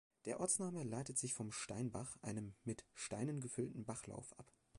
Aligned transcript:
Der 0.25 0.39
Ortsname 0.39 0.81
leitet 0.81 1.19
sich 1.19 1.35
vom 1.35 1.51
"Steinbach", 1.51 2.17
einem 2.23 2.55
mit 2.63 2.85
Steinen 2.95 3.39
gefüllten 3.39 3.85
Bachlauf, 3.85 4.33
ab. 4.39 4.51